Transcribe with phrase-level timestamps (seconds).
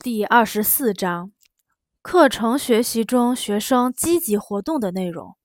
[0.00, 1.32] 第二十四章：
[2.02, 5.36] 课程学习中学生积极活动的内容。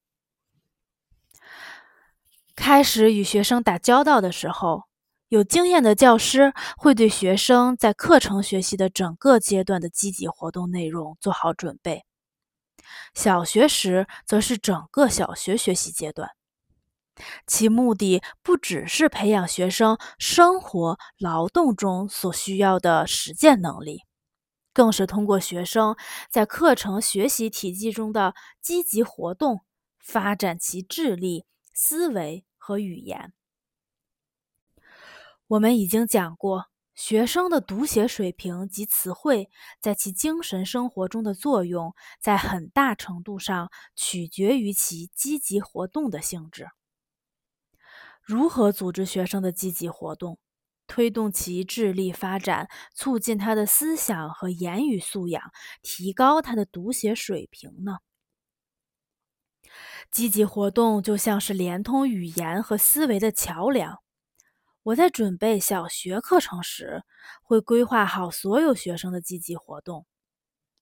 [2.56, 4.84] 开始与学生打交道的时候，
[5.30, 12.06] 有经验的教师会对学生在课程学习的整个阶段的积极活动内容做好准备。
[13.16, 16.30] 小学时，则是整个小学学习阶段，
[17.48, 24.04] 其目的不只是培养学生生活劳动中所需要的实践能力。
[24.74, 25.96] 更是通过学生
[26.30, 29.64] 在课程学习体系中的积极活动，
[30.00, 33.34] 发展其智力、思维和语言。
[35.48, 46.70] 我们已经讲过，学生的读写水平及词汇在其精神生活中的作用，在很大程度上取决于其积极活动的性质。
[48.24, 50.40] 如何组织学生的积极活动？
[50.88, 55.52] 推动其智力发展，促进他的思想和言语素养，
[55.82, 57.98] 提高他的读写水平呢？
[60.12, 64.00] 积极活动就像是连通语言和思维的桥梁。
[64.84, 67.04] 我在准备小学课程时，
[67.42, 70.06] 会规划好所有学生的积极活动。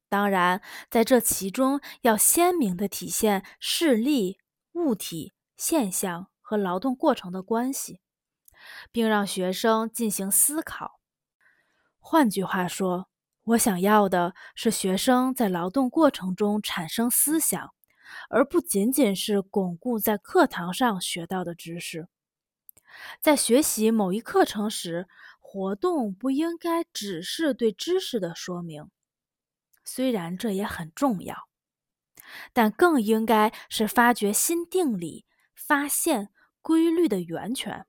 [0.10, 4.40] 当然，在这其中要鲜明地体现视力、
[4.74, 8.00] 物体、现象和劳动过程的关系。
[8.92, 11.00] 并让学生进行思考。
[12.00, 13.08] 换句话说，
[13.44, 17.74] 我想要的是学生在劳动过程中产生思想，
[18.30, 22.08] 而不仅仅是巩固在课堂上学到的知识。
[23.22, 25.08] 在学习某一课程时，
[25.40, 28.90] 活动不应该只是对知识的说明，
[29.86, 31.48] 虽然这也很重要，
[32.52, 35.26] 但更应该是发掘新定理、
[35.56, 36.30] 发现
[36.62, 37.86] 规律的源泉。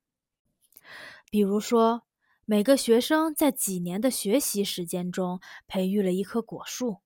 [1.33, 2.07] 比如说，
[2.45, 7.01] 每个学生在几年的学习时间中培育了一棵果树，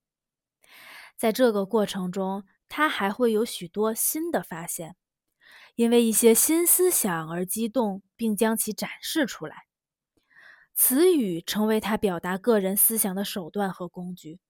[1.15, 4.97] 在这个过程中，他还会有许多新的发现，
[5.75, 9.63] 因为一些新思想而激动，并将其展示出来。
[10.75, 14.41] 词语成为他表达个人思想的手段和工具，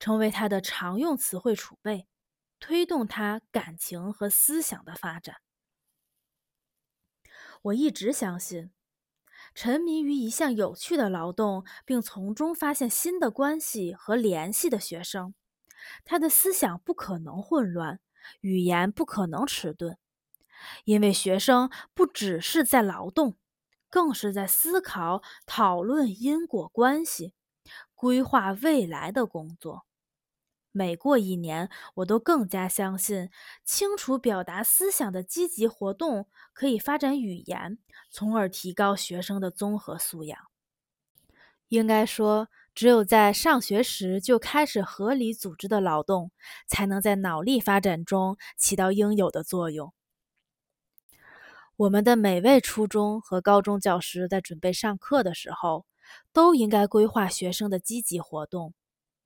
[0.00, 2.08] 成为他的常用词汇储备，
[2.58, 5.36] 推动他感情和思想的发展。
[7.60, 8.70] 我一直相信。
[9.60, 15.34] 沉迷于一项有趣的劳动，并从中发现新的关系和联系的学生，
[16.04, 17.98] 他的思想不可能混乱，
[18.40, 19.98] 语言不可能迟钝，
[20.84, 23.34] 因为学生不只是在劳动，
[23.90, 27.32] 更是在思考、讨论因果关系、
[27.96, 29.87] 规划未来的工作。
[30.72, 33.30] 每过一年，我都更加相信，
[33.64, 37.78] 清楚表达思想的积极活动可以发展语言，
[38.10, 40.38] 从而提高学生的综合素养。
[41.68, 46.30] 应该说，只有在上学时就开始合理组织的劳动，
[46.66, 49.92] 才能在脑力发展中起到应有的作用。
[51.76, 55.86] 我们的每位初中和高中教师在准备上课的时候，
[56.32, 58.74] 都应该规划学生的积极活动。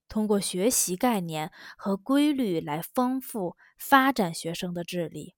[0.08, 5.34] 通过学习概念和规律来丰富发展学生的智力。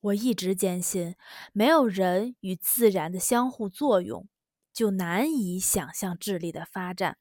[0.00, 1.16] 我一直坚信，
[1.52, 4.28] 没有人与自然的相互作用，
[4.72, 7.18] 就难以想象智力的发展。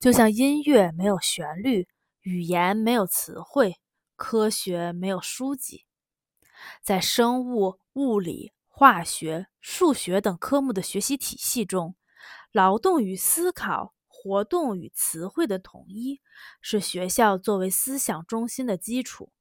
[0.00, 1.86] 就像音乐没有旋律，
[2.22, 3.76] 语言没有词汇，
[4.16, 5.86] 科学没有书籍。
[6.82, 11.94] 在生物、物理、化学、数学等科目的学习体系中，
[12.50, 13.94] 劳动与思考。
[14.22, 16.20] 活动与词汇的统一
[16.60, 19.32] 是学校作为思想中心的基础。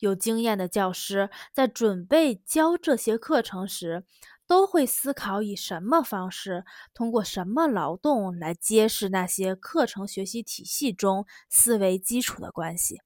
[0.00, 4.04] 有经验的教师在准备教这些课程时，
[4.46, 13.00] 都会思考以什么方式，通过什么劳动来揭示那些课程学习体系中思维基础的关系。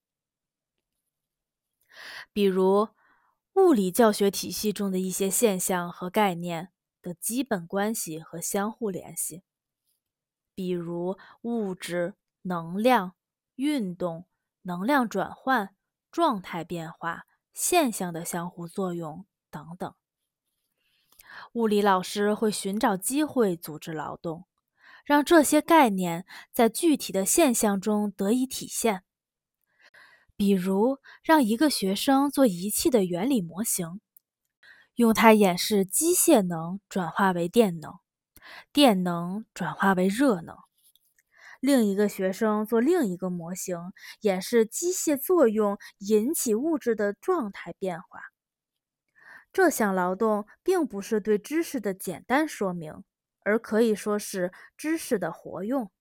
[2.33, 2.89] 比如，
[3.53, 6.71] 物理教学体系中的一些现象和概念
[7.01, 9.45] 的基本关系和相互联系。
[10.55, 13.15] 比如物质、能量、
[13.57, 14.27] 运动、
[14.63, 15.75] 能量转换、
[16.11, 19.95] 状态变化、现象的相互作用等等。
[21.55, 24.47] 物理老师会寻找机会组织劳动，
[25.05, 29.05] 让这些概念在具体的现象中得以体现。
[30.37, 34.01] 比如，让一个学生做仪器的原理模型，
[34.97, 37.95] 用它演示机械能转化为电能。
[38.73, 40.57] 电能转化为热能。
[41.61, 43.93] 另一个学生做另一个模型，
[44.23, 48.21] 演示机械作用引起物质的状态变化。
[49.53, 53.05] 这项劳动并不是对知识的简单说明，
[53.45, 55.93] 而可以说是知识的活用。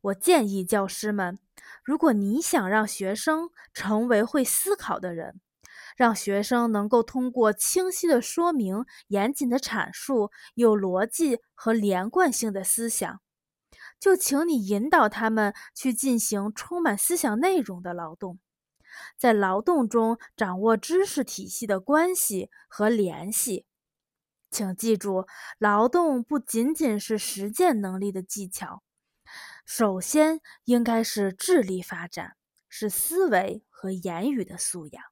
[0.00, 1.38] 我建议教师们，
[1.84, 5.40] 如果你想让学生成为会思考的人，
[5.98, 13.20] 让学生能够通过清晰的说明、严谨的阐述、有逻辑和连贯性的思想，
[13.98, 18.38] 就请你引导他们去进行充满思想内容的劳动，
[19.16, 23.66] 在劳动中掌握知识体系的关系和联系。
[24.52, 25.26] 请记住，
[25.58, 28.84] 劳动不仅仅是实践能力的技巧。
[29.66, 32.36] 首先，应该是智力发展，
[32.68, 35.02] 是思维和言语的素养。